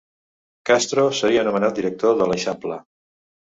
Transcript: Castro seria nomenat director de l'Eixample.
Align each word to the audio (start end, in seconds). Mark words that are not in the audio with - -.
Castro 0.69 1.03
seria 1.19 1.45
nomenat 1.49 1.77
director 1.83 2.19
de 2.23 2.31
l'Eixample. 2.33 2.83